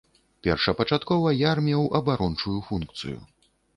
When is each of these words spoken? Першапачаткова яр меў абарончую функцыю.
Першапачаткова 0.45 1.33
яр 1.41 1.57
меў 1.67 1.83
абарончую 1.99 2.59
функцыю. 2.71 3.19